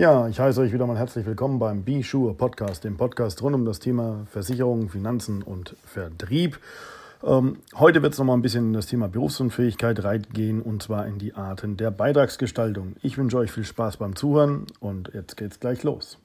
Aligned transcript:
Ja, 0.00 0.28
ich 0.28 0.40
heiße 0.40 0.62
euch 0.62 0.72
wieder 0.72 0.86
mal 0.86 0.96
herzlich 0.96 1.26
willkommen 1.26 1.58
beim 1.58 1.82
B-Sure 1.82 2.32
Podcast, 2.32 2.84
dem 2.84 2.96
Podcast 2.96 3.42
rund 3.42 3.54
um 3.54 3.66
das 3.66 3.80
Thema 3.80 4.24
Versicherung, 4.30 4.88
Finanzen 4.88 5.42
und 5.42 5.76
Vertrieb. 5.84 6.58
Ähm, 7.22 7.58
heute 7.74 8.00
wird 8.00 8.14
es 8.14 8.18
nochmal 8.18 8.38
ein 8.38 8.40
bisschen 8.40 8.68
in 8.68 8.72
das 8.72 8.86
Thema 8.86 9.08
Berufsunfähigkeit 9.08 10.02
reingehen 10.02 10.62
und 10.62 10.82
zwar 10.82 11.06
in 11.06 11.18
die 11.18 11.34
Arten 11.34 11.76
der 11.76 11.90
Beitragsgestaltung. 11.90 12.96
Ich 13.02 13.18
wünsche 13.18 13.36
euch 13.36 13.52
viel 13.52 13.64
Spaß 13.66 13.98
beim 13.98 14.16
Zuhören 14.16 14.64
und 14.80 15.10
jetzt 15.12 15.36
geht's 15.36 15.60
gleich 15.60 15.82
los. 15.82 16.16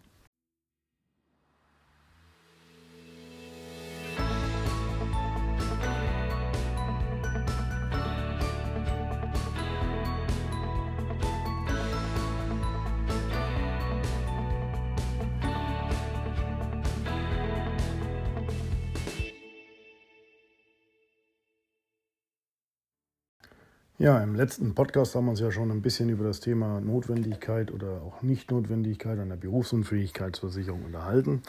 Ja, 23.98 24.22
im 24.22 24.36
letzten 24.36 24.76
Podcast 24.76 25.16
haben 25.16 25.24
wir 25.24 25.32
uns 25.32 25.40
ja 25.40 25.54
schon 25.54 25.72
ein 25.72 25.82
bisschen 25.82 26.10
über 26.10 26.26
das 26.26 26.42
Thema 26.42 26.82
Notwendigkeit 26.82 27.72
oder 27.72 28.02
auch 28.02 28.22
Nichtnotwendigkeit 28.24 29.18
einer 29.18 29.38
Berufsunfähigkeitsversicherung 29.38 30.84
unterhalten. 30.84 31.44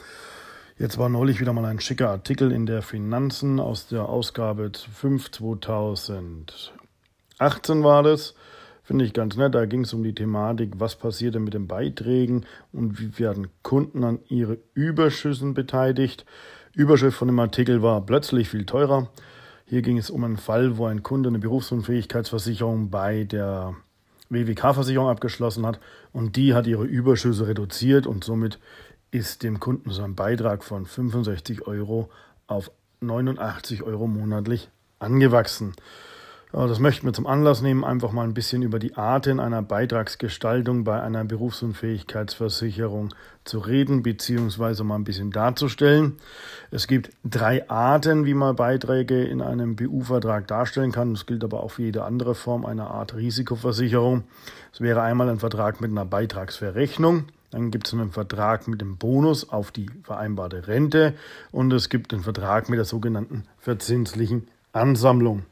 Jetzt 0.77 0.97
war 0.97 1.09
neulich 1.09 1.41
wieder 1.41 1.51
mal 1.51 1.65
ein 1.65 1.81
schicker 1.81 2.09
Artikel 2.09 2.53
in 2.53 2.65
der 2.65 2.83
Finanzen 2.83 3.59
aus 3.59 3.89
der 3.89 4.07
Ausgabe 4.07 4.71
5 4.73 5.29
2018 5.29 7.83
war 7.83 8.03
das. 8.03 8.33
Finde 8.81 9.03
ich 9.03 9.11
ganz 9.11 9.35
nett. 9.35 9.53
Da 9.53 9.65
ging 9.65 9.81
es 9.81 9.93
um 9.93 10.01
die 10.01 10.15
Thematik, 10.15 10.75
was 10.77 10.95
passiert 10.95 11.35
denn 11.35 11.43
mit 11.43 11.53
den 11.53 11.67
Beiträgen 11.67 12.45
und 12.71 13.01
wie 13.01 13.19
werden 13.19 13.47
Kunden 13.61 14.05
an 14.05 14.19
ihre 14.29 14.57
Überschüssen 14.73 15.53
beteiligt. 15.53 16.25
Überschrift 16.73 17.17
von 17.17 17.27
dem 17.27 17.39
Artikel 17.39 17.81
war 17.81 18.05
plötzlich 18.05 18.47
viel 18.47 18.65
teurer. 18.65 19.09
Hier 19.69 19.81
ging 19.81 19.97
es 19.97 20.09
um 20.09 20.23
einen 20.23 20.37
Fall, 20.37 20.77
wo 20.77 20.85
ein 20.85 21.03
Kunde 21.03 21.27
eine 21.27 21.39
Berufsunfähigkeitsversicherung 21.39 22.89
bei 22.89 23.25
der 23.25 23.75
WWK-Versicherung 24.29 25.09
abgeschlossen 25.09 25.65
hat 25.65 25.81
und 26.13 26.37
die 26.37 26.53
hat 26.53 26.67
ihre 26.67 26.85
Überschüsse 26.85 27.47
reduziert 27.47 28.07
und 28.07 28.23
somit 28.23 28.59
ist 29.11 29.43
dem 29.43 29.59
Kunden 29.59 29.91
sein 29.91 30.15
Beitrag 30.15 30.63
von 30.63 30.85
65 30.85 31.67
Euro 31.67 32.09
auf 32.47 32.71
89 33.01 33.83
Euro 33.83 34.07
monatlich 34.07 34.69
angewachsen. 34.99 35.73
Das 36.53 36.79
möchten 36.79 37.05
wir 37.05 37.11
zum 37.11 37.27
Anlass 37.27 37.61
nehmen, 37.61 37.83
einfach 37.83 38.13
mal 38.13 38.23
ein 38.23 38.33
bisschen 38.33 38.61
über 38.61 38.79
die 38.79 38.95
Arten 38.95 39.41
einer 39.41 39.61
Beitragsgestaltung 39.61 40.85
bei 40.85 41.01
einer 41.01 41.25
Berufsunfähigkeitsversicherung 41.25 43.13
zu 43.43 43.59
reden, 43.59 44.01
beziehungsweise 44.01 44.85
mal 44.85 44.95
ein 44.95 45.03
bisschen 45.03 45.31
darzustellen. 45.31 46.13
Es 46.71 46.87
gibt 46.87 47.11
drei 47.25 47.69
Arten, 47.69 48.25
wie 48.25 48.33
man 48.33 48.55
Beiträge 48.55 49.25
in 49.25 49.41
einem 49.41 49.75
BU-Vertrag 49.75 50.47
darstellen 50.47 50.93
kann. 50.93 51.13
Das 51.13 51.25
gilt 51.25 51.43
aber 51.43 51.63
auch 51.63 51.71
für 51.71 51.83
jede 51.83 52.05
andere 52.05 52.33
Form 52.33 52.65
einer 52.65 52.91
Art 52.91 53.13
Risikoversicherung. 53.13 54.23
Es 54.71 54.79
wäre 54.79 55.01
einmal 55.01 55.27
ein 55.27 55.39
Vertrag 55.39 55.81
mit 55.81 55.91
einer 55.91 56.05
Beitragsverrechnung. 56.05 57.25
Dann 57.51 57.71
gibt 57.71 57.87
es 57.87 57.93
einen 57.93 58.11
Vertrag 58.11 58.69
mit 58.69 58.79
dem 58.79 58.97
Bonus 58.97 59.49
auf 59.49 59.71
die 59.71 59.89
vereinbarte 60.03 60.67
Rente 60.67 61.13
und 61.51 61.73
es 61.73 61.89
gibt 61.89 62.13
einen 62.13 62.23
Vertrag 62.23 62.69
mit 62.69 62.77
der 62.77 62.85
sogenannten 62.85 63.43
verzinslichen 63.59 64.47
Ansammlung. 64.71 65.43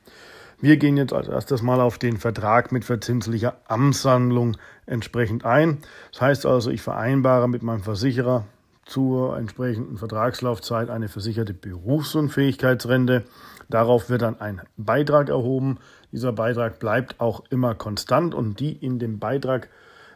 Wir 0.61 0.77
gehen 0.77 0.95
jetzt 0.97 1.13
als 1.13 1.27
erstes 1.27 1.61
mal 1.61 1.81
auf 1.81 1.97
den 1.97 2.17
Vertrag 2.17 2.71
mit 2.71 2.85
verzinslicher 2.85 3.57
Amtshandlung 3.67 4.57
entsprechend 4.85 5.43
ein. 5.45 5.79
Das 6.11 6.21
heißt 6.21 6.45
also, 6.45 6.71
ich 6.71 6.81
vereinbare 6.81 7.49
mit 7.49 7.61
meinem 7.61 7.83
Versicherer 7.83 8.45
zur 8.85 9.37
entsprechenden 9.37 9.97
Vertragslaufzeit 9.97 10.89
eine 10.89 11.09
versicherte 11.09 11.53
Berufsunfähigkeitsrente. 11.53 13.25
Darauf 13.69 14.09
wird 14.09 14.21
dann 14.21 14.39
ein 14.39 14.61
Beitrag 14.77 15.29
erhoben. 15.29 15.79
Dieser 16.11 16.31
Beitrag 16.31 16.79
bleibt 16.79 17.19
auch 17.19 17.43
immer 17.49 17.75
konstant 17.75 18.33
und 18.33 18.59
die 18.59 18.73
in 18.73 18.99
dem 18.99 19.19
Beitrag 19.19 19.69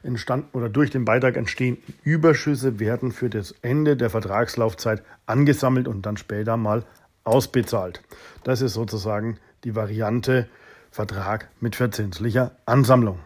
entstanden 0.03 0.49
oder 0.53 0.69
durch 0.69 0.91
den 0.91 1.03
Beitrag 1.03 1.35
entstehenden 1.35 1.94
Überschüsse 2.03 2.79
werden 2.79 3.11
für 3.11 3.29
das 3.29 3.53
Ende 3.61 3.97
der 3.97 4.09
Vertragslaufzeit 4.09 5.03
angesammelt 5.25 5.88
und 5.88 6.05
dann 6.05 6.16
später 6.16 6.55
mal 6.55 6.85
ausbezahlt. 7.25 8.01
Das 8.44 8.61
ist 8.61 8.73
sozusagen 8.73 9.39
die 9.64 9.75
Variante 9.75 10.47
Vertrag 10.92 11.50
mit 11.59 11.75
verzinslicher 11.75 12.52
Ansammlung. 12.66 13.20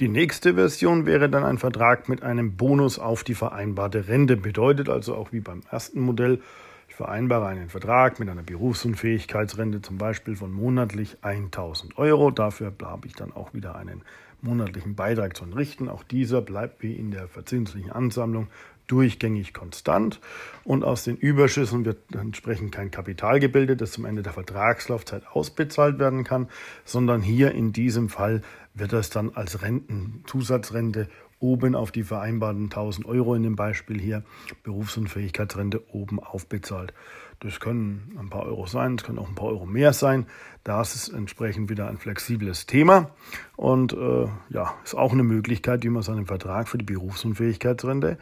Die 0.00 0.08
nächste 0.08 0.54
Version 0.54 1.04
wäre 1.04 1.28
dann 1.28 1.44
ein 1.44 1.58
Vertrag 1.58 2.08
mit 2.08 2.22
einem 2.22 2.56
Bonus 2.56 2.98
auf 2.98 3.22
die 3.22 3.34
vereinbarte 3.34 4.08
Rente. 4.08 4.36
Bedeutet 4.36 4.88
also 4.88 5.14
auch 5.14 5.32
wie 5.32 5.40
beim 5.40 5.62
ersten 5.70 6.00
Modell, 6.00 6.40
ich 6.88 6.96
vereinbare 6.96 7.46
einen 7.46 7.68
Vertrag 7.68 8.18
mit 8.18 8.28
einer 8.28 8.42
Berufsunfähigkeitsrente 8.42 9.80
zum 9.80 9.96
Beispiel 9.96 10.34
von 10.34 10.50
monatlich 10.50 11.18
1000 11.22 11.96
Euro. 11.98 12.30
Dafür 12.32 12.72
habe 12.82 13.06
ich 13.06 13.14
dann 13.14 13.32
auch 13.32 13.54
wieder 13.54 13.76
einen 13.76 14.02
monatlichen 14.42 14.94
Beitrag 14.94 15.36
zu 15.36 15.44
entrichten. 15.44 15.88
Auch 15.88 16.02
dieser 16.02 16.42
bleibt 16.42 16.82
wie 16.82 16.94
in 16.94 17.10
der 17.10 17.28
verzinslichen 17.28 17.90
Ansammlung 17.90 18.48
durchgängig 18.90 19.54
konstant 19.54 20.20
und 20.64 20.82
aus 20.82 21.04
den 21.04 21.16
Überschüssen 21.16 21.84
wird 21.84 21.98
entsprechend 22.12 22.72
kein 22.72 22.90
Kapital 22.90 23.38
gebildet, 23.38 23.80
das 23.80 23.92
zum 23.92 24.04
Ende 24.04 24.22
der 24.22 24.32
Vertragslaufzeit 24.32 25.22
ausbezahlt 25.28 26.00
werden 26.00 26.24
kann, 26.24 26.48
sondern 26.84 27.22
hier 27.22 27.52
in 27.52 27.72
diesem 27.72 28.08
Fall 28.08 28.42
wird 28.74 28.92
das 28.92 29.10
dann 29.10 29.30
als 29.30 29.62
Rentenzusatzrente 29.62 31.08
oben 31.40 31.74
auf 31.74 31.90
die 31.90 32.04
vereinbarten 32.04 32.64
1000 32.64 33.06
Euro 33.06 33.34
in 33.34 33.42
dem 33.42 33.56
Beispiel 33.56 33.98
hier 33.98 34.22
Berufsunfähigkeitsrente 34.62 35.82
oben 35.92 36.20
aufbezahlt. 36.20 36.92
Das 37.40 37.58
können 37.58 38.16
ein 38.18 38.28
paar 38.28 38.44
Euro 38.44 38.66
sein, 38.66 38.96
es 38.96 39.04
können 39.04 39.18
auch 39.18 39.28
ein 39.28 39.34
paar 39.34 39.48
Euro 39.48 39.64
mehr 39.64 39.94
sein. 39.94 40.26
Da 40.62 40.82
ist 40.82 41.08
entsprechend 41.08 41.70
wieder 41.70 41.88
ein 41.88 41.96
flexibles 41.96 42.66
Thema 42.66 43.10
und 43.56 43.94
äh, 43.94 44.26
ja, 44.50 44.74
ist 44.84 44.94
auch 44.94 45.12
eine 45.12 45.22
Möglichkeit, 45.22 45.82
wie 45.82 45.88
man 45.88 46.02
seinen 46.02 46.26
Vertrag 46.26 46.68
für 46.68 46.78
die 46.78 46.84
Berufsunfähigkeitsrente 46.84 48.18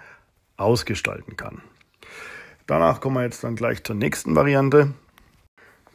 ausgestalten 0.57 1.37
kann. 1.37 1.61
Danach 2.69 3.01
kommen 3.01 3.17
wir 3.17 3.25
jetzt 3.25 3.43
dann 3.43 3.57
gleich 3.57 3.83
zur 3.83 3.97
nächsten 3.97 4.37
Variante. 4.37 4.93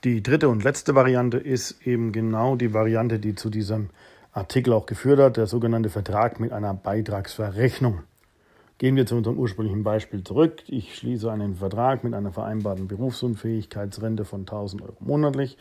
Die 0.04 0.22
dritte 0.22 0.50
und 0.50 0.64
letzte 0.64 0.96
Variante 0.96 1.38
ist 1.38 1.88
eben 1.88 2.12
genau 2.12 2.58
die 2.58 2.74
Variante, 2.74 3.20
die 3.20 3.36
zu 3.36 3.50
diesem 3.50 3.90
Artikel 4.34 4.74
auch 4.74 4.88
geführt 4.88 5.20
hat, 5.20 5.38
der 5.38 5.46
sogenannte 5.46 5.90
Vertrag 5.90 6.40
mit 6.40 6.52
einer 6.52 6.74
Beitragsverrechnung. 6.74 8.02
Gehen 8.80 8.96
wir 8.96 9.06
zu 9.06 9.16
unserem 9.16 9.38
ursprünglichen 9.38 9.84
Beispiel 9.84 10.24
zurück. 10.24 10.64
Ich 10.68 10.96
schließe 10.96 11.32
einen 11.32 11.56
Vertrag 11.56 12.04
mit 12.04 12.16
einer 12.16 12.32
vereinbarten 12.32 12.88
Berufsunfähigkeitsrente 12.88 14.26
von 14.26 14.42
1000 14.42 14.82
Euro 14.82 14.98
monatlich. 15.00 15.58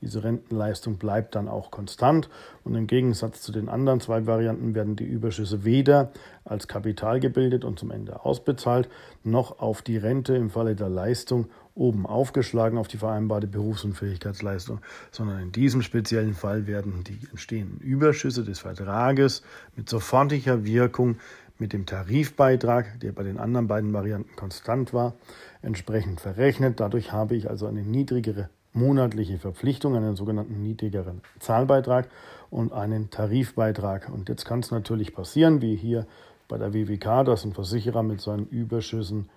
Diese 0.00 0.24
Rentenleistung 0.24 0.96
bleibt 0.96 1.34
dann 1.34 1.48
auch 1.48 1.70
konstant 1.70 2.28
und 2.62 2.74
im 2.74 2.86
Gegensatz 2.86 3.42
zu 3.42 3.52
den 3.52 3.68
anderen 3.68 4.00
zwei 4.00 4.26
Varianten 4.26 4.74
werden 4.74 4.96
die 4.96 5.04
Überschüsse 5.04 5.64
weder 5.64 6.10
als 6.44 6.66
Kapital 6.66 7.20
gebildet 7.20 7.64
und 7.64 7.78
zum 7.78 7.90
Ende 7.90 8.24
ausbezahlt, 8.24 8.88
noch 9.22 9.60
auf 9.60 9.82
die 9.82 9.96
Rente 9.96 10.34
im 10.34 10.50
Falle 10.50 10.74
der 10.74 10.88
Leistung 10.88 11.46
oben 11.74 12.06
aufgeschlagen 12.06 12.78
auf 12.78 12.88
die 12.88 12.98
vereinbarte 12.98 13.46
Berufsunfähigkeitsleistung, 13.46 14.80
sondern 15.10 15.40
in 15.40 15.52
diesem 15.52 15.82
speziellen 15.82 16.34
Fall 16.34 16.66
werden 16.66 17.04
die 17.04 17.18
entstehenden 17.30 17.80
Überschüsse 17.80 18.44
des 18.44 18.60
Vertrages 18.60 19.42
mit 19.76 19.88
sofortiger 19.88 20.64
Wirkung 20.64 21.16
mit 21.58 21.72
dem 21.72 21.86
Tarifbeitrag, 21.86 23.00
der 23.00 23.12
bei 23.12 23.22
den 23.22 23.38
anderen 23.38 23.68
beiden 23.68 23.92
Varianten 23.92 24.34
konstant 24.36 24.92
war, 24.92 25.14
entsprechend 25.62 26.20
verrechnet. 26.20 26.80
Dadurch 26.80 27.12
habe 27.12 27.36
ich 27.36 27.48
also 27.48 27.66
eine 27.66 27.82
niedrigere 27.82 28.48
monatliche 28.72 29.38
Verpflichtung, 29.38 29.94
einen 29.94 30.16
sogenannten 30.16 30.60
niedrigeren 30.60 31.22
Zahlbeitrag 31.38 32.08
und 32.50 32.72
einen 32.72 33.10
Tarifbeitrag. 33.10 34.10
Und 34.12 34.28
jetzt 34.28 34.44
kann 34.44 34.60
es 34.60 34.70
natürlich 34.70 35.14
passieren, 35.14 35.62
wie 35.62 35.76
hier 35.76 36.06
bei 36.48 36.58
der 36.58 36.74
WWK, 36.74 37.24
dass 37.24 37.44
ein 37.44 37.52
Versicherer 37.52 38.02
mit 38.02 38.20
seinen 38.20 38.46
Überschüssen 38.48 39.28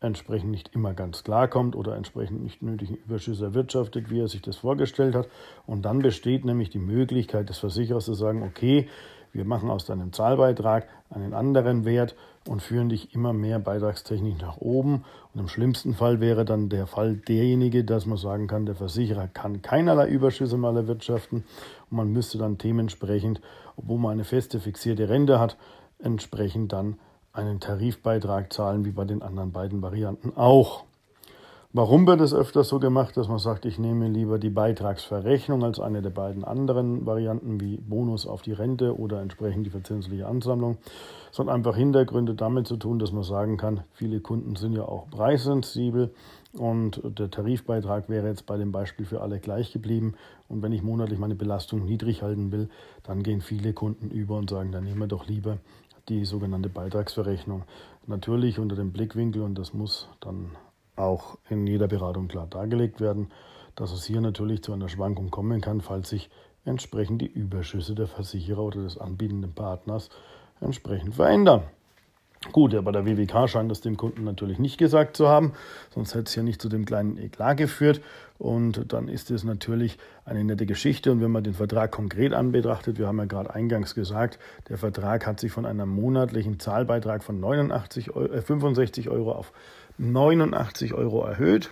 entsprechend 0.00 0.50
nicht 0.50 0.74
immer 0.74 0.94
ganz 0.94 1.24
klar 1.24 1.48
kommt 1.48 1.76
oder 1.76 1.96
entsprechend 1.96 2.42
nicht 2.42 2.62
nötigen 2.62 2.96
Überschüsse 2.96 3.44
erwirtschaftet, 3.44 4.10
wie 4.10 4.20
er 4.20 4.28
sich 4.28 4.42
das 4.42 4.56
vorgestellt 4.56 5.14
hat. 5.14 5.28
Und 5.66 5.82
dann 5.82 6.00
besteht 6.00 6.44
nämlich 6.44 6.70
die 6.70 6.78
Möglichkeit 6.78 7.48
des 7.48 7.58
Versicherers 7.58 8.06
zu 8.06 8.14
sagen, 8.14 8.42
okay, 8.42 8.88
wir 9.32 9.44
machen 9.44 9.70
aus 9.70 9.84
deinem 9.84 10.12
Zahlbeitrag 10.12 10.88
einen 11.08 11.34
anderen 11.34 11.84
Wert 11.84 12.16
und 12.48 12.62
führen 12.62 12.88
dich 12.88 13.14
immer 13.14 13.32
mehr 13.32 13.58
beitragstechnisch 13.60 14.40
nach 14.40 14.56
oben. 14.56 15.04
Und 15.32 15.40
im 15.40 15.48
schlimmsten 15.48 15.94
Fall 15.94 16.20
wäre 16.20 16.44
dann 16.44 16.68
der 16.68 16.86
Fall 16.86 17.16
derjenige, 17.16 17.84
dass 17.84 18.06
man 18.06 18.18
sagen 18.18 18.48
kann, 18.48 18.66
der 18.66 18.74
Versicherer 18.74 19.28
kann 19.28 19.62
keinerlei 19.62 20.08
Überschüsse 20.08 20.56
mal 20.56 20.76
erwirtschaften 20.76 21.44
und 21.90 21.96
man 21.96 22.12
müsste 22.12 22.38
dann 22.38 22.58
dementsprechend, 22.58 23.40
obwohl 23.76 23.98
man 23.98 24.12
eine 24.12 24.24
feste 24.24 24.58
fixierte 24.58 25.08
Rente 25.08 25.38
hat, 25.38 25.56
entsprechend 26.00 26.72
dann 26.72 26.98
einen 27.32 27.60
Tarifbeitrag 27.60 28.52
zahlen, 28.52 28.84
wie 28.84 28.90
bei 28.90 29.04
den 29.04 29.22
anderen 29.22 29.52
beiden 29.52 29.82
Varianten 29.82 30.32
auch. 30.36 30.84
Warum 31.72 32.04
wird 32.04 32.20
es 32.20 32.34
öfters 32.34 32.68
so 32.68 32.80
gemacht, 32.80 33.16
dass 33.16 33.28
man 33.28 33.38
sagt, 33.38 33.64
ich 33.64 33.78
nehme 33.78 34.08
lieber 34.08 34.40
die 34.40 34.50
Beitragsverrechnung 34.50 35.62
als 35.62 35.78
eine 35.78 36.02
der 36.02 36.10
beiden 36.10 36.42
anderen 36.42 37.06
Varianten 37.06 37.60
wie 37.60 37.76
Bonus 37.76 38.26
auf 38.26 38.42
die 38.42 38.52
Rente 38.52 38.98
oder 38.98 39.22
entsprechend 39.22 39.66
die 39.66 39.70
verzinsliche 39.70 40.26
Ansammlung? 40.26 40.78
Es 41.30 41.38
hat 41.38 41.48
einfach 41.48 41.76
Hintergründe 41.76 42.34
damit 42.34 42.66
zu 42.66 42.76
tun, 42.76 42.98
dass 42.98 43.12
man 43.12 43.22
sagen 43.22 43.56
kann, 43.56 43.84
viele 43.92 44.18
Kunden 44.18 44.56
sind 44.56 44.72
ja 44.72 44.82
auch 44.82 45.08
preissensibel 45.10 46.12
und 46.54 47.00
der 47.04 47.30
Tarifbeitrag 47.30 48.08
wäre 48.08 48.26
jetzt 48.26 48.46
bei 48.46 48.56
dem 48.56 48.72
Beispiel 48.72 49.06
für 49.06 49.20
alle 49.20 49.38
gleich 49.38 49.72
geblieben. 49.72 50.14
Und 50.48 50.62
wenn 50.62 50.72
ich 50.72 50.82
monatlich 50.82 51.20
meine 51.20 51.36
Belastung 51.36 51.84
niedrig 51.84 52.22
halten 52.22 52.50
will, 52.50 52.68
dann 53.04 53.22
gehen 53.22 53.42
viele 53.42 53.72
Kunden 53.74 54.10
über 54.10 54.36
und 54.36 54.50
sagen, 54.50 54.72
dann 54.72 54.82
nehmen 54.82 54.98
wir 54.98 55.06
doch 55.06 55.28
lieber 55.28 55.58
die 56.08 56.24
sogenannte 56.24 56.68
Beitragsverrechnung. 56.68 57.64
Natürlich 58.06 58.58
unter 58.58 58.76
dem 58.76 58.92
Blickwinkel, 58.92 59.42
und 59.42 59.56
das 59.56 59.74
muss 59.74 60.08
dann 60.20 60.56
auch 60.96 61.38
in 61.48 61.66
jeder 61.66 61.88
Beratung 61.88 62.28
klar 62.28 62.46
dargelegt 62.46 63.00
werden, 63.00 63.28
dass 63.76 63.92
es 63.92 64.04
hier 64.04 64.20
natürlich 64.20 64.62
zu 64.62 64.72
einer 64.72 64.88
Schwankung 64.88 65.30
kommen 65.30 65.60
kann, 65.60 65.80
falls 65.80 66.10
sich 66.10 66.30
entsprechend 66.64 67.22
die 67.22 67.26
Überschüsse 67.26 67.94
der 67.94 68.06
Versicherer 68.06 68.62
oder 68.62 68.82
des 68.82 68.98
anbietenden 68.98 69.54
Partners 69.54 70.10
entsprechend 70.60 71.14
verändern. 71.14 71.62
Gut, 72.52 72.74
aber 72.74 72.90
der 72.90 73.04
WWK 73.04 73.48
scheint 73.48 73.70
das 73.70 73.82
dem 73.82 73.98
Kunden 73.98 74.24
natürlich 74.24 74.58
nicht 74.58 74.78
gesagt 74.78 75.14
zu 75.14 75.28
haben, 75.28 75.52
sonst 75.94 76.14
hätte 76.14 76.24
es 76.24 76.34
ja 76.34 76.42
nicht 76.42 76.62
zu 76.62 76.70
dem 76.70 76.86
kleinen 76.86 77.18
Eklat 77.18 77.58
geführt. 77.58 78.00
Und 78.38 78.94
dann 78.94 79.08
ist 79.08 79.30
es 79.30 79.44
natürlich 79.44 79.98
eine 80.24 80.42
nette 80.42 80.64
Geschichte. 80.64 81.12
Und 81.12 81.20
wenn 81.20 81.30
man 81.30 81.44
den 81.44 81.52
Vertrag 81.52 81.90
konkret 81.90 82.32
anbetrachtet, 82.32 82.98
wir 82.98 83.06
haben 83.06 83.18
ja 83.18 83.26
gerade 83.26 83.54
eingangs 83.54 83.94
gesagt, 83.94 84.38
der 84.70 84.78
Vertrag 84.78 85.26
hat 85.26 85.38
sich 85.38 85.52
von 85.52 85.66
einem 85.66 85.90
monatlichen 85.90 86.58
Zahlbeitrag 86.58 87.22
von 87.22 87.38
89 87.40 88.16
Euro, 88.16 88.32
äh, 88.32 88.40
65 88.40 89.10
Euro 89.10 89.32
auf 89.32 89.52
89 89.98 90.94
Euro 90.94 91.22
erhöht. 91.22 91.70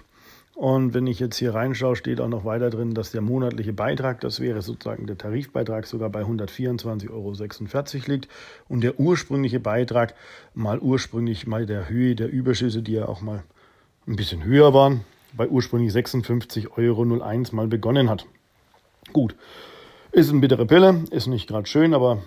Und 0.58 0.92
wenn 0.92 1.06
ich 1.06 1.20
jetzt 1.20 1.36
hier 1.36 1.54
reinschaue, 1.54 1.94
steht 1.94 2.20
auch 2.20 2.26
noch 2.26 2.44
weiter 2.44 2.68
drin, 2.68 2.92
dass 2.92 3.12
der 3.12 3.20
monatliche 3.20 3.72
Beitrag, 3.72 4.20
das 4.22 4.40
wäre 4.40 4.60
sozusagen 4.60 5.06
der 5.06 5.16
Tarifbeitrag, 5.16 5.86
sogar 5.86 6.10
bei 6.10 6.22
124,46 6.22 7.10
Euro 7.12 8.10
liegt. 8.10 8.28
Und 8.68 8.80
der 8.80 8.98
ursprüngliche 8.98 9.60
Beitrag, 9.60 10.16
mal 10.54 10.80
ursprünglich 10.80 11.46
mal 11.46 11.64
der 11.64 11.88
Höhe 11.88 12.16
der 12.16 12.28
Überschüsse, 12.28 12.82
die 12.82 12.94
ja 12.94 13.06
auch 13.06 13.20
mal 13.20 13.44
ein 14.08 14.16
bisschen 14.16 14.42
höher 14.42 14.74
waren, 14.74 15.04
bei 15.32 15.46
ursprünglich 15.46 15.92
56,01 15.92 16.76
Euro 16.76 17.04
mal 17.54 17.68
begonnen 17.68 18.10
hat. 18.10 18.26
Gut, 19.12 19.36
ist 20.10 20.28
eine 20.28 20.40
bittere 20.40 20.66
Pille, 20.66 21.04
ist 21.12 21.28
nicht 21.28 21.46
gerade 21.46 21.68
schön, 21.68 21.94
aber 21.94 22.24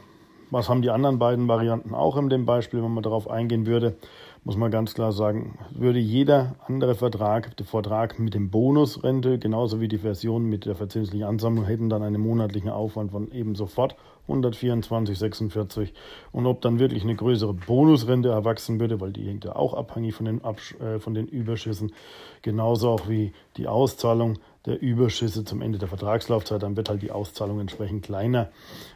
was 0.52 0.70
haben 0.70 0.82
die 0.82 0.90
anderen 0.90 1.20
beiden 1.20 1.50
Varianten 1.50 1.94
auch 1.94 2.16
in 2.16 2.30
dem 2.30 2.46
Beispiel, 2.46 2.82
wenn 2.82 2.94
man 2.94 3.04
darauf 3.04 3.30
eingehen 3.30 3.66
würde? 3.66 3.98
Muss 4.44 4.58
man 4.58 4.72
ganz 4.72 4.96
klar 4.96 5.12
sagen, 5.12 5.60
würde 5.70 6.00
jeder 6.00 6.56
andere 6.66 6.96
Vertrag, 6.96 7.56
der 7.58 7.66
Vertrag 7.66 8.18
mit 8.18 8.34
dem 8.34 8.50
Bonusrente, 8.50 9.38
genauso 9.38 9.80
wie 9.80 9.88
die 9.88 10.00
Version 10.00 10.46
mit 10.46 10.66
der 10.66 10.76
verzinslichen 10.76 11.28
Ansammlung, 11.28 11.66
hätten 11.66 11.90
dann 11.90 12.02
einen 12.02 12.20
monatlichen 12.20 12.70
Aufwand 12.72 13.12
von 13.12 13.32
eben 13.32 13.54
sofort 13.54 13.96
124,46. 14.28 15.90
Und 16.32 16.48
ob 16.48 16.62
dann 16.62 16.80
wirklich 16.80 17.04
eine 17.04 17.16
größere 17.16 17.54
Bonusrente 17.54 18.30
erwachsen 18.30 18.80
würde, 18.80 19.00
weil 19.00 19.12
die 19.12 19.28
hängt 19.28 19.46
ja 19.46 19.56
auch 19.56 19.76
abhängig 19.76 20.16
von 20.16 20.26
den, 20.26 20.44
Absch 20.44 20.74
äh, 20.80 21.00
von 21.00 21.14
den 21.14 21.28
Überschüssen, 21.28 21.94
genauso 22.42 22.90
auch 22.90 23.08
wie 23.08 23.34
die 23.58 23.68
Auszahlung 23.68 24.40
der 24.66 24.82
Überschüsse 24.82 25.44
zum 25.44 25.62
Ende 25.62 25.78
der 25.78 25.88
Vertragslaufzeit, 25.88 26.64
dann 26.64 26.76
wird 26.76 26.90
halt 26.90 27.04
die 27.04 27.12
Auszahlung 27.12 27.60
entsprechend 27.60 28.04
kleiner. 28.04 28.50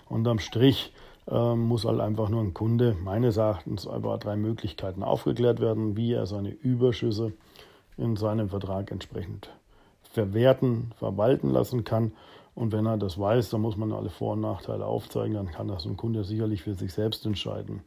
Unterm 0.10 0.40
Strich 0.40 0.92
ähm, 0.92 1.05
muss 1.27 1.86
halt 1.86 2.00
einfach 2.00 2.30
nur 2.30 2.42
ein 2.42 2.54
Kunde 2.54 2.95
meines 3.04 3.38
Erachtens 3.38 3.86
über 3.86 4.18
drei 4.18 4.36
Möglichkeiten 4.36 5.01
aufgeklärt 5.01 5.60
werden, 5.60 5.98
wie 5.98 6.13
er 6.13 6.27
seine 6.27 6.51
Überschüsse 6.51 7.33
in 7.98 8.16
seinem 8.16 8.50
Vertrag 8.50 8.92
entsprechend 8.92 9.50
verwerten, 10.04 10.92
verwalten 10.98 11.50
lassen 11.50 11.83
kann 11.83 12.12
und 12.56 12.72
wenn 12.72 12.86
er 12.86 12.98
das 12.98 13.19
weiß, 13.19 13.50
dann 13.50 13.60
muss 13.60 13.75
man 13.75 13.92
alle 13.92 14.10
Vor- 14.10 14.33
und 14.33 14.42
Nachteile 14.42 14.86
aufzeigen, 14.86 15.33
dann 15.33 15.51
kann 15.51 15.68
das 15.68 15.86
ein 15.86 15.98
Kunde 15.98 16.24
sicherlich 16.24 16.63
für 16.63 16.74
sich 16.74 16.94
selbst 16.94 17.25
entscheiden. 17.25 17.81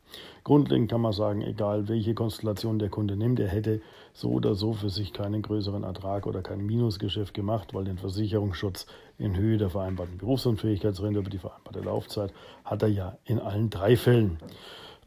Grundlegend 0.45 0.91
kann 0.91 1.01
man 1.01 1.15
sagen, 1.15 1.41
egal 1.41 1.89
welche 1.89 2.13
Konstellation 2.13 2.79
der 2.79 2.91
Kunde 2.91 3.17
nimmt, 3.17 3.41
er 3.41 3.49
hätte 3.49 3.81
so 4.13 4.31
oder 4.31 4.55
so 4.55 4.75
für 4.75 4.91
sich 4.91 5.15
keinen 5.15 5.41
größeren 5.41 5.85
Ertrag 5.85 6.27
oder 6.27 6.43
kein 6.43 6.67
Minusgeschäft 6.67 7.33
gemacht, 7.33 7.73
weil 7.73 7.85
den 7.85 7.97
Versicherungsschutz 7.97 8.87
in 9.19 9.37
Höhe 9.37 9.59
der 9.59 9.69
vereinbarten 9.69 10.17
Berufsunfähigkeitsrente 10.17 11.19
über 11.19 11.31
die 11.31 11.39
vereinbarte 11.39 11.81
Laufzeit 11.81 12.33
hat 12.65 12.83
er 12.83 12.89
ja 12.89 13.19
in 13.25 13.41
allen 13.41 13.69
drei 13.69 13.97
Fällen. 13.97 14.39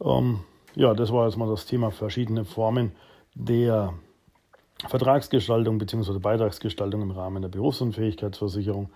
Ähm, 0.02 0.40
ja, 0.74 0.94
das 0.94 1.12
war 1.12 1.26
jetzt 1.26 1.36
mal 1.36 1.48
das 1.48 1.66
Thema 1.66 1.90
verschiedene 1.90 2.44
Formen 2.44 2.92
der 3.34 3.94
Vertragsgestaltung 4.86 5.78
bzw. 5.78 6.18
Beitragsgestaltung 6.18 7.02
im 7.02 7.10
Rahmen 7.10 7.42
der 7.42 7.48
Berufsunfähigkeitsversicherung. 7.48 8.90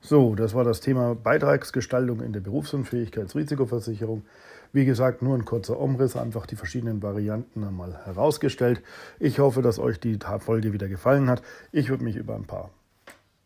So, 0.00 0.34
das 0.34 0.52
war 0.54 0.64
das 0.64 0.80
Thema 0.80 1.14
Beitragsgestaltung 1.14 2.20
in 2.20 2.32
der 2.32 2.40
Berufsunfähigkeitsrisikoversicherung. 2.40 4.24
Wie 4.72 4.84
gesagt, 4.84 5.22
nur 5.22 5.36
ein 5.36 5.44
kurzer 5.44 5.78
Umriss, 5.78 6.16
einfach 6.16 6.46
die 6.46 6.56
verschiedenen 6.56 7.02
Varianten 7.02 7.62
einmal 7.62 8.04
herausgestellt. 8.04 8.82
Ich 9.20 9.38
hoffe, 9.38 9.62
dass 9.62 9.78
euch 9.78 10.00
die 10.00 10.18
Folge 10.40 10.72
wieder 10.72 10.88
gefallen 10.88 11.30
hat. 11.30 11.42
Ich 11.70 11.88
würde 11.88 12.02
mich 12.02 12.16
über 12.16 12.34
ein 12.34 12.46
paar 12.46 12.70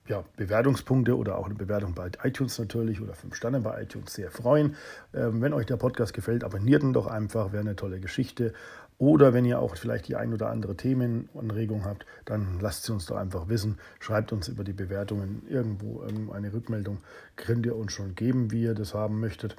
ja, 0.09 0.25
Bewertungspunkte 0.37 1.17
oder 1.17 1.39
auch 1.39 1.47
eine 1.47 1.55
Bewertung 1.55 1.95
bei 1.95 2.11
iTunes 2.23 2.59
natürlich 2.59 3.01
oder 3.01 3.15
fünf 3.15 3.35
Sterne 3.35 3.61
bei 3.61 3.83
iTunes 3.83 4.15
sehr 4.15 4.31
freuen. 4.31 4.77
Ähm, 5.15 5.41
wenn 5.41 5.53
euch 5.53 5.67
der 5.67 5.77
Podcast 5.77 6.15
gefällt, 6.15 6.45
abonniert 6.45 6.83
ihn 6.83 6.93
doch 6.93 7.07
einfach, 7.07 7.53
wäre 7.53 7.63
eine 7.63 7.77
tolle 7.77 8.01
Geschichte. 8.01 8.53
Oder 8.99 9.35
wenn 9.35 9.45
ihr 9.45 9.61
auch 9.61 9.77
vielleicht 9.77 10.09
die 10.09 10.17
ein 10.17 10.33
oder 10.33 10.49
andere 10.49 10.75
Themenanregung 10.75 11.85
habt, 11.85 12.07
dann 12.25 12.59
lasst 12.61 12.85
sie 12.85 12.93
uns 12.93 13.05
doch 13.07 13.17
einfach 13.17 13.49
wissen. 13.49 13.79
Schreibt 14.01 14.33
uns 14.33 14.49
über 14.49 14.65
die 14.65 14.73
Bewertungen 14.73 15.43
irgendwo 15.51 16.03
eine 16.33 16.53
Rückmeldung. 16.53 16.99
Könnt 17.37 17.67
ihr 17.67 17.77
uns 17.77 17.93
schon 17.93 18.15
geben, 18.15 18.53
wie 18.53 18.63
ihr 18.63 18.75
das 18.75 18.95
haben 18.95 19.21
möchtet. 19.21 19.55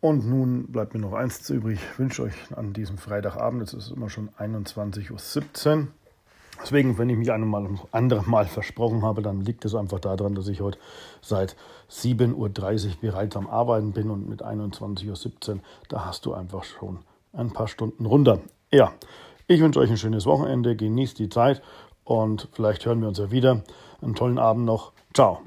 Und 0.00 0.28
nun 0.28 0.72
bleibt 0.72 0.94
mir 0.94 1.00
noch 1.00 1.12
eins 1.12 1.48
übrig. 1.50 1.78
Ich 1.92 1.98
wünsche 1.98 2.22
euch 2.22 2.34
an 2.56 2.72
diesem 2.72 2.98
Freitagabend, 2.98 3.62
es 3.62 3.74
ist 3.74 3.90
immer 3.90 4.10
schon 4.10 4.30
21.17 4.30 5.76
Uhr. 5.76 5.88
Deswegen, 6.60 6.98
wenn 6.98 7.08
ich 7.08 7.16
mich 7.16 7.30
ein 7.30 7.78
anderes 7.92 8.26
Mal 8.26 8.46
versprochen 8.46 9.02
habe, 9.02 9.22
dann 9.22 9.40
liegt 9.40 9.64
es 9.64 9.74
einfach 9.74 10.00
daran, 10.00 10.34
dass 10.34 10.48
ich 10.48 10.60
heute 10.60 10.78
seit 11.22 11.56
7.30 11.90 12.34
Uhr 12.34 12.92
bereits 13.00 13.36
am 13.36 13.48
Arbeiten 13.48 13.92
bin 13.92 14.10
und 14.10 14.28
mit 14.28 14.44
21.17 14.44 15.50
Uhr, 15.50 15.60
da 15.88 16.04
hast 16.04 16.26
du 16.26 16.34
einfach 16.34 16.64
schon 16.64 16.98
ein 17.32 17.52
paar 17.52 17.68
Stunden 17.68 18.06
runter. 18.06 18.40
Ja, 18.70 18.92
ich 19.46 19.60
wünsche 19.60 19.80
euch 19.80 19.90
ein 19.90 19.96
schönes 19.96 20.26
Wochenende, 20.26 20.76
genießt 20.76 21.18
die 21.18 21.28
Zeit 21.28 21.62
und 22.04 22.48
vielleicht 22.52 22.84
hören 22.84 23.00
wir 23.00 23.08
uns 23.08 23.18
ja 23.18 23.30
wieder. 23.30 23.62
Einen 24.02 24.14
tollen 24.14 24.38
Abend 24.38 24.64
noch. 24.64 24.92
Ciao. 25.14 25.40